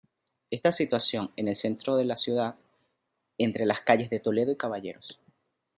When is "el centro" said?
1.47-1.95